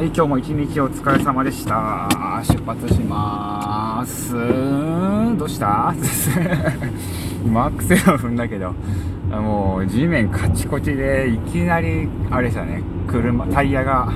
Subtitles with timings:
[0.00, 2.08] はい、今日も一日お疲れ様でした。
[2.42, 5.36] 出発しまーす。
[5.38, 5.92] どうした？
[7.44, 8.72] 今アクセルを踏んだけど、
[9.30, 14.08] もう地面カチコチで、いきなり、あれでしたね、車、タイヤが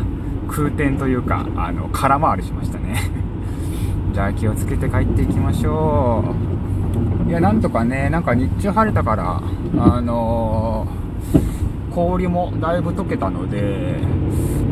[0.49, 2.97] 空転というか、あの、空回りしましたね。
[4.15, 6.25] じゃあ気をつけて帰っていきましょ
[7.27, 7.29] う。
[7.29, 9.39] いや、なんとかね、なんか日中晴れたから、
[9.79, 11.05] あのー
[11.95, 14.01] 氷もだいぶ溶けたので、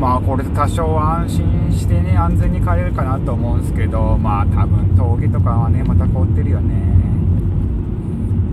[0.03, 6.75] まあこれで多少安心してね、安全に帰れるかなと思うんですけど、まあ多分峠とかはね、また凍ってるよね。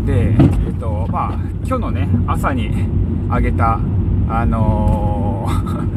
[0.06, 0.36] で、
[0.68, 1.34] えっと、まあ
[1.66, 2.70] 今日のね、朝に
[3.28, 3.80] あげた、
[4.28, 5.90] あのー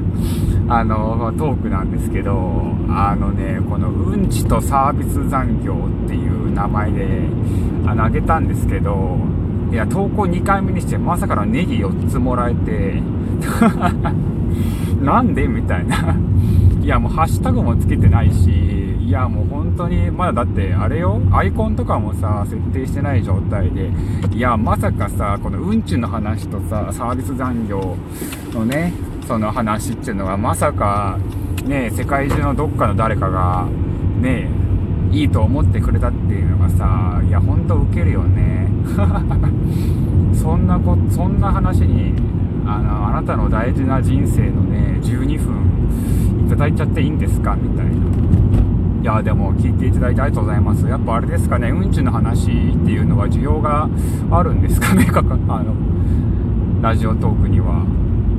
[0.74, 5.76] あのトークなんですけど、あのね、このうんちとサービス残業
[6.06, 7.28] っていう名前で、
[7.86, 9.20] あの、あげたんですけど、
[9.72, 13.04] いや、投稿2回目にして、まさかのネギ4つもらえて、
[15.02, 16.16] なんでみたいな。
[16.82, 18.50] いや、もうハッシュタグもつけてないし、
[19.06, 23.90] いや、もう本当に、まだだって、あれよ、アイコンとかもさ、設定してない状態で、
[24.32, 27.96] いや、まさかさ、このうんちの話とさ、サービス残業
[28.54, 28.94] のね、
[29.28, 31.18] その話っていうのが、まさか、
[31.66, 33.68] ね、世界中のどっかの誰かが、
[34.22, 34.50] ね、
[35.12, 38.68] いいと思ってくれたっていうのがさ、いや、ほんとウケるよね。
[40.34, 42.14] そんなこ、そんな話に、
[42.66, 47.56] あの、あなたの大事な人生のね、12分いただいちゃっていいんですか？
[47.56, 47.94] みたいな。
[49.02, 50.88] いや、でも聞いていただいてありがとうございます。
[50.88, 53.90] やっぱあれですかね、うんちの話っていうのは需要が
[54.32, 55.74] あるんですかね、かかあの、
[56.82, 57.84] ラジオトークには。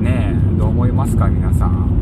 [0.00, 1.94] ねえ、どう思いますか、皆さん？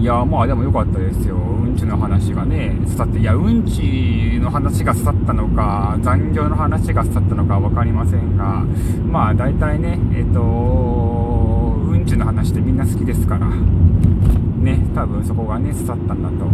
[0.00, 1.36] いやまあでも良かったですよ。
[1.36, 8.62] うんちの話がね、刺さって、いや、うんちの話が刺さったのか、残業の話が刺さったのか分かりませんが、
[9.10, 16.44] まあ大体ね、えっ、と、うんちの話ってみんな好きですから、ね、多分そこがね、刺さったんだと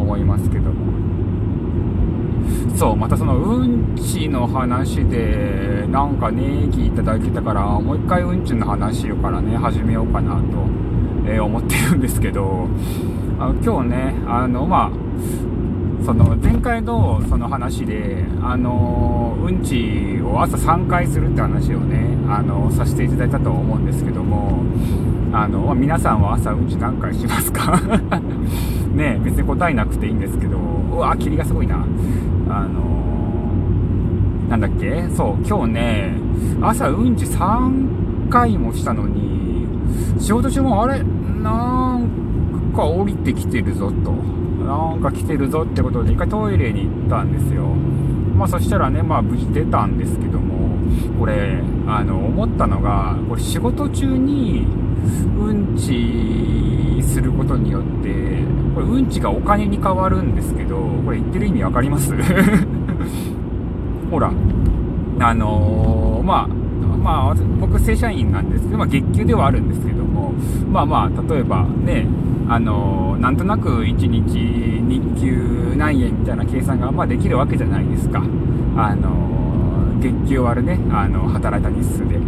[0.00, 0.96] 思いますけども。
[2.74, 10.86] そう、またそのうんちの話で、なんかネギいただいてたから、もう一回うんちの話をからね、始めようかなと。
[11.28, 12.68] えー思ってるんですけど、
[13.40, 14.90] あの今日ね、あの、まあ、
[16.06, 24.62] その前回のその話で、あの、うんちを朝3回するって話をね、あの、させていただいたと思うんですけども、
[25.32, 27.80] あの、皆さんは朝うんち何回しますか？
[28.94, 31.84] ね別に答えなくていいんですけど、うわ、霧がすごいな。
[32.48, 32.80] あの、
[34.48, 35.08] なんだっけ？
[35.14, 36.14] そう、今日ね、
[36.62, 39.66] 朝うんち3回もしたのに、
[40.18, 41.02] 仕事中もあれ？
[41.42, 44.14] なんか降りてきてるぞと。
[44.66, 47.66] なんか来てるぞってことで、一回トイレに行ったんですよ。
[48.36, 50.68] まあそしたらね、まあ無事出たんですけども、
[51.18, 54.66] これ、あの、思ったのが、これ仕事中に
[55.38, 58.42] うんちすることによって、
[58.74, 62.12] これうんちがお金に変わるんですけど、これ言ってる意味わかります？
[64.10, 64.30] ほら、
[65.20, 66.48] あのーまあ、
[67.02, 70.32] まあ、僕正社員なんですけど、まあ、月給ではあるんですけども、
[70.72, 72.06] まあまあ、例えばね、
[72.48, 78.22] あのなんとなく1日日給何円みたいな計算が、ま、できるわけじゃないですか。
[78.76, 82.18] あの月給割るね、あの働いた日数で。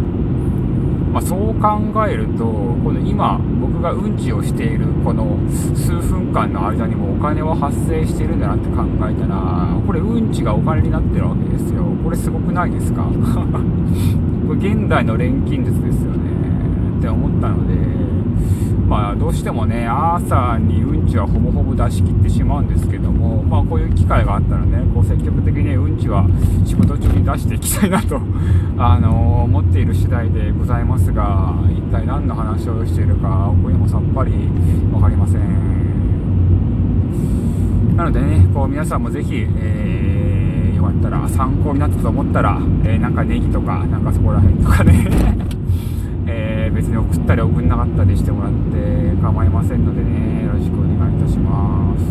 [1.13, 5.39] まあ、そう考えると、この今、僕がうんちをしているこの
[5.73, 11.83] 数分間の間にもお金は発生してるんだなって考えたら、これうんちがお金になってるわけですよ。
[12.03, 13.03] これすごくないですか？
[14.47, 16.17] これ現代の錬金術ですよね。
[16.99, 17.73] って思ったので、
[18.89, 26.25] まあどうしてもね、朝にうんちはほぼほぼ出し切ってしまうんですけども、まあこういう機会があったらね、こう積極的に、うんちは
[26.65, 28.19] 仕事中に出していきたいなと、
[28.81, 34.31] あの思っている次第でございますが、一体何の話をしているか、これもさっぱり
[34.91, 35.41] わかりません。
[37.95, 45.07] なのでね、こう皆さんもぜひ、えー、よかったら参考になったと思ったら、えーなんかネギとか、なんかそこら辺とかね、
[46.29, 52.03] えー別に送ったり送んなかったりしてもらって構いませんのでね、よろしくお願いいたします。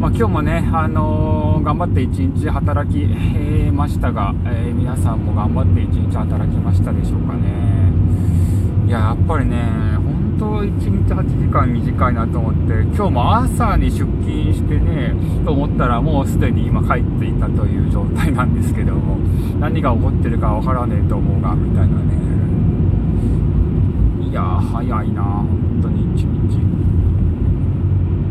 [0.00, 7.92] まあ、今日もね、あのー頑張って一日働き、えーましたが、えー皆さんも頑張って一日働きましたでしょうかね。
[8.86, 9.97] いや、やっぱりね、
[10.38, 15.14] 当1日8時間短いなと思って、今日も朝に出勤してね、
[15.44, 19.18] と思ったらもうすでに今帰っていたという状態なんですけども、
[19.58, 22.18] 何が起こってるかわからねえと思うが、みたいなね。
[24.30, 25.44] いや、早いな、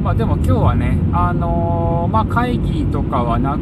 [0.08, 3.60] まあでも今日はね、あのーまあ会議とかはなく、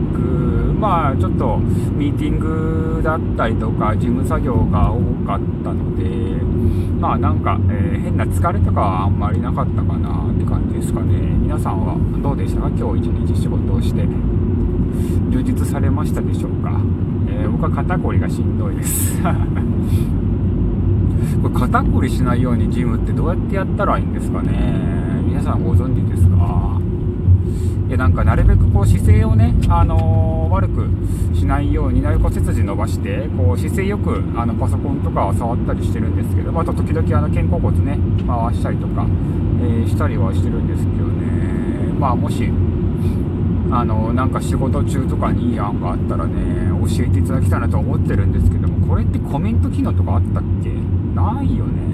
[0.77, 6.05] まあちょっとミーティングだったりとか、事務作業が多かったので、
[7.01, 11.17] まあなんか、えー、変な疲れとかはあんまりなかったかなって感じですかね。
[11.17, 12.67] 皆さんはどうでしたか？
[12.77, 14.05] 今日一日仕事をして
[15.31, 16.79] 充実されましたでしょうか、
[17.27, 19.19] えー、僕は肩こりがしんどいです。
[21.41, 24.93] これ肩こりしないようにジムってどうやってやったらいいんですかね？
[25.45, 26.81] さんご存知ですか？
[27.87, 30.89] いやなんかなるべくこう姿勢をね、あのー、悪く
[31.35, 39.05] しないようになるべく背筋伸ばしてこう姿勢よくあのパソコンとかを触ったりしてるんですけど、まあ、と時々あの肩甲骨ね回したりとか、
[39.61, 41.93] えー、したりはしてるんですけどね。
[41.99, 42.49] まあもし
[43.69, 50.73] あのなんか仕事中とかにいい案があったらね教えていただきたいなと思ってるんですけどもこれってコメント機能とかあったっけ？
[51.13, 51.85] ないよね。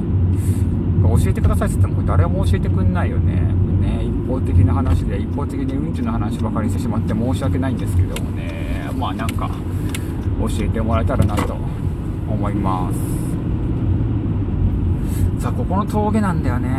[1.01, 3.33] 教えてくださいって言っても誰も教えてくんないよね。
[3.81, 8.89] ね一方的な話で一方的にうんちの話ばかりしてしまって申し訳ないんですけどもね。
[8.97, 9.49] まあなんか
[10.39, 11.55] 教えてもらえたらなと
[12.29, 12.99] 思います。
[15.41, 16.69] さあここの峠なんだよね。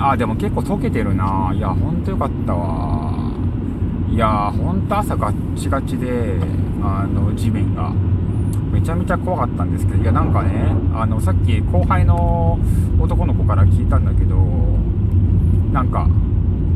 [0.00, 1.52] あでも結構溶けてるな。
[1.54, 3.14] いやほんとよかったわ。
[4.10, 6.38] いやほんと朝ガッチガチで
[6.82, 7.92] あの地面が。
[8.72, 12.58] めちゃめちゃ怖かったんですけどいやなんかねあのさっき後輩の
[12.98, 14.36] 男の子から聞いたんだけど
[15.72, 16.08] なんか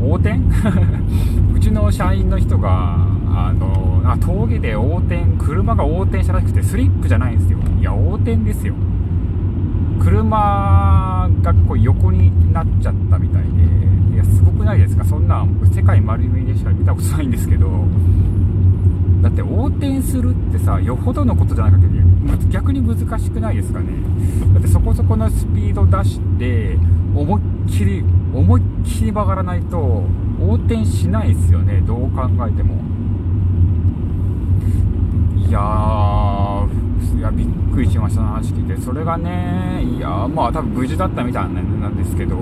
[0.00, 0.40] 横転？
[1.55, 2.96] うちの社員の人が
[3.32, 7.58] あのあ峠で横転車が横転したらしくてスリップじゃないんですよ。
[7.78, 8.75] いや横転ですよ。
[10.02, 13.49] 車がこう横になっちゃったみたいで
[14.14, 15.05] いやすごくないですか？
[15.05, 17.69] そんな世界丸見えでしか見たことないんですけど
[19.22, 22.05] だって横転するってさよほどのことじゃない限り
[22.50, 23.87] 逆に難しくないですかね。
[24.55, 26.78] だってそこそこのスピード出して
[27.14, 30.05] 思いっきり思いっきり曲がらないと
[30.40, 31.82] 横転しないですよね。
[31.87, 32.81] どう考えても。
[35.37, 38.81] いやーいやびっくりしました話聞いて。
[38.81, 42.37] それがねいやまあ多分無事だったみたいなんですけど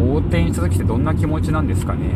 [0.00, 2.10] 横転した時ってどんな気持ちなんですかね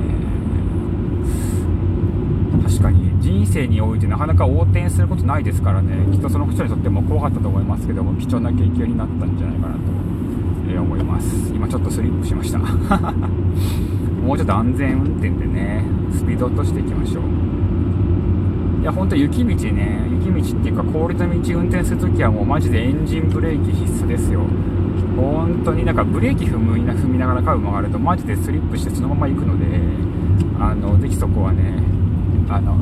[2.64, 6.12] 確かに人生においてなかなか横転することないですからね。
[6.12, 9.80] きっとその人にとっても怖かったと思いますけども貴重な経験になったんじゃないかなと、
[10.68, 11.50] え思います。
[11.54, 12.58] 今ちょっとスリップしました。
[14.20, 17.22] もうちょっと安全運転でねスピード落としていきましょう。
[18.82, 24.42] いや本当雪道ね雪道っていうか氷の道運転するときはもうマジでエンジンブレーキ必須ですよ。
[25.16, 29.64] 本当になんかブレーキ踏む踏みながらカーブ曲がるとマジでスリップしてそのまま行くので
[30.60, 31.82] あのぜひそこはね
[32.50, 32.76] あの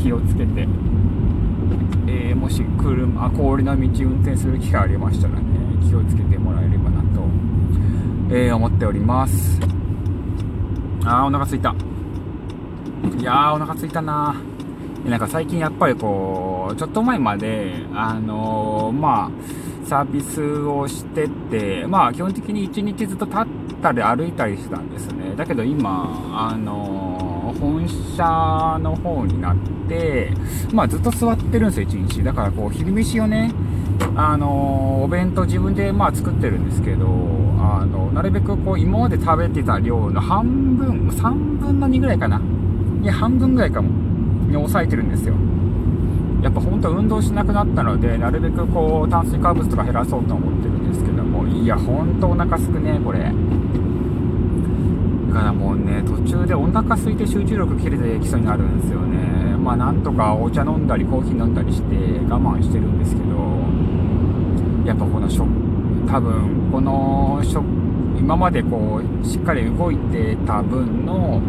[0.00, 0.68] 気をつけて、
[2.06, 5.42] えー、もし車氷の道運転する機会ありましたらね
[5.88, 7.22] 気をつけてもらえればなと、
[8.30, 9.60] えー、思っております。
[11.04, 11.74] あーお腹すいた。
[13.18, 14.36] いやーお腹すいたな。
[15.04, 19.30] なんか最近やっぱりこうちょっと前まであのー、まあ
[19.84, 23.46] サービスをしててまあ基本的に1日ずっと立っ
[23.82, 25.34] たり歩いたりしてたんですね。
[25.36, 27.11] だけど今あの
[27.52, 29.56] 本社の方になっ
[29.88, 30.32] て、
[30.72, 32.22] まあ、ずっと座ってるんですよ、一日。
[32.22, 33.52] だからこう昼飯をね、
[34.14, 37.06] あのお弁当自分でまあ作ってるんですけど、
[37.58, 42.40] あのなるべくこう今まで食べてた量の半分、3分の2ぐらいかな。
[43.02, 44.02] いや、半分ぐらいかも。
[44.52, 45.34] に抑えてるんですよ。
[46.42, 53.32] やっぱ本当運動しなくなったので、なるべくこう炭水化物とか減らそうと思ってるんですけども、いや、本当お腹すくね、これ。
[55.32, 59.56] からもうね途中でお腹空いて集中力切れてきそうになるんですよね。
[59.56, 61.94] まあなんとかお茶飲んだりコーヒー飲んだりして
[62.28, 63.26] 我慢してるんですけど
[64.84, 65.46] やっぱこの食
[66.08, 67.64] 多分この食
[68.18, 71.40] 今までこうしっかり動いてた分の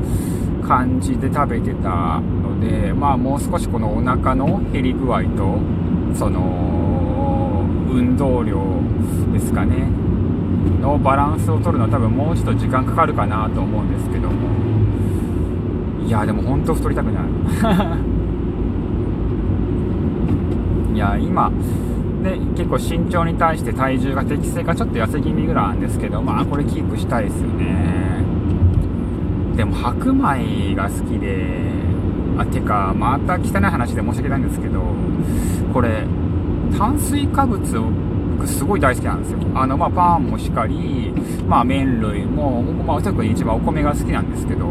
[0.65, 5.57] 感じで食べてたのでまあもう少しこのお腹の減り具合と
[6.15, 8.61] その運動量
[9.33, 9.87] ですかね。
[10.81, 14.33] のバランスを取るのは多分もうちょっと時間かかるかなと思うんですけども。
[16.05, 17.23] いやでも本当太りたくない。
[20.93, 28.23] いや今ね結構身長に対して体重が適正かちょっと痩せ気味ぐらいなんですけどまあこれキープしたいですよね。
[29.55, 31.63] でも白米が好きで
[32.37, 34.81] あてかまた汚い話で申し訳ないんですけど
[35.71, 36.07] これ
[36.77, 37.91] 炭水化物を
[38.37, 39.39] 僕すごい大好きなんですよ。
[39.55, 41.13] あの、まあ、パンもしかり、
[41.47, 44.65] まあ、麺類も、まあ、特に一番お米が好きなんですけど、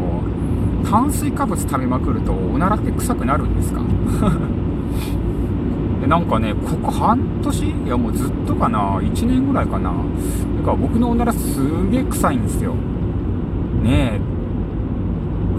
[0.89, 3.81] 炭水化物食べまくると、おならって臭くなるんですか？
[6.01, 9.91] でなんかね、ここ半年いや、もうずっとかな、1年ぐらいかな。
[9.91, 9.95] だ
[10.65, 12.73] か僕のおならすげえ臭いんですよ。
[13.83, 14.19] ねえ、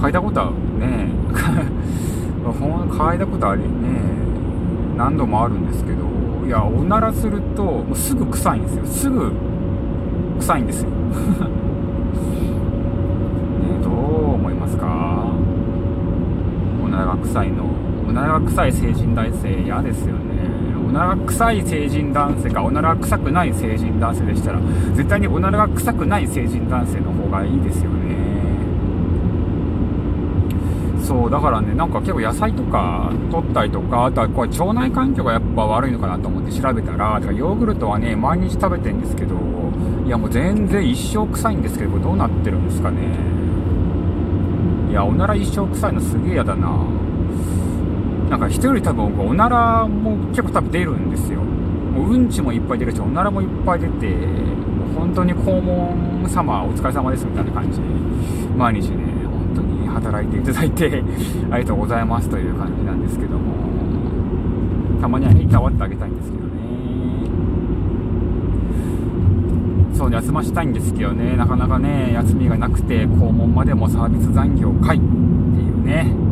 [0.00, 1.08] 嗅いだことはねえ、
[2.44, 3.68] 嗅いだことありね
[4.96, 5.98] 何度もあるんですけど、
[6.46, 8.86] いやおならするともうすぐ臭いんですよ。
[8.86, 9.32] すぐ
[10.40, 10.90] 臭いんですよ。
[10.90, 10.96] ね
[13.82, 14.86] どう思いますか？
[16.84, 17.64] おならが臭いの
[18.08, 20.20] おならが臭い成人男性嫌ですよね。
[20.86, 24.60] おならが臭い成人男性かおならが臭くない成人男性でしたら
[24.94, 28.03] 絶対におならが臭くない成人男性の方がいいですよね。
[31.14, 39.36] そうだからねなんか結構野菜とか取ったりとかあとはこれ腸内環境がやっぱ悪いのかなと思って調べたらだかヨーグルトはね毎日食べてるんですけど
[40.04, 42.98] いやもう全然一生臭いんですけどこれどうなってるんですかね。
[44.90, 46.68] いやおなら一生臭いのすげえ嫌だな。
[48.28, 51.40] なんか人より多分おならも結構多分出るんですよ。
[51.42, 57.78] もううんちもいっぱい出るしおならもいっぱい出てもう本当に肛門様お疲れ様ですみたいな感じ
[58.58, 59.03] 毎日ね。
[60.04, 61.02] 働いていただいて
[61.50, 63.74] ありがとうございますという感じなんですけども。
[65.00, 66.50] たまにはねいたわってあげたいんですけどね。
[69.92, 71.36] そう休ましたいんですけどね。
[71.36, 76.23] なかなかね休みがなくて肛門までもサービス残業会っていうね。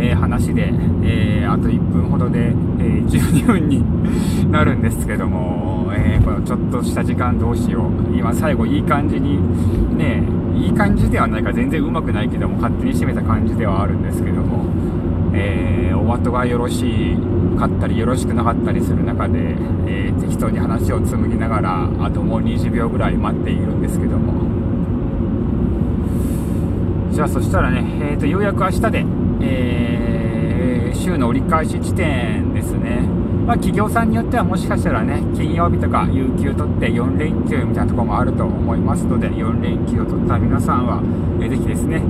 [0.00, 3.84] えー、話で、えー、あと1分ほどで、えー、12分に
[4.50, 8.16] なるんですけども、えこのちょっとした時間どうしよう。
[8.16, 9.38] 今最後いい感じに
[9.96, 10.22] ね
[10.56, 14.64] いい感じではないか全然うまくないけども勝手に締めた感じではあるんですけども、
[15.34, 17.16] えお後がよろし
[17.58, 19.54] かったりよろしくなかったりする中で、
[19.86, 24.60] え適当に話を紡ぎながらあともう20秒ぐらい待っているんですけども。
[27.12, 29.04] じゃあそしたらね、えーと、ようやく明日で、
[29.42, 33.00] えー、週の折り返し地点ですね。
[33.46, 41.02] まあ、企業さんによってはもしかしたらね、金曜日とか有給取って4連休みたいなところもあると思いますので、4連休を取った皆さんは、
[41.40, 42.02] えー、ぜひですね、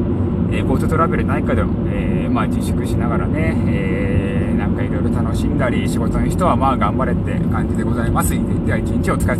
[0.50, 8.30] GoTo トラベルないかでも、えー、まあ、自粛しながらね、えー、なんかいろいろ楽しんだり、仕事の人はまあ頑張れって感じでございます。
[8.66, 9.38] では一日お疲れ様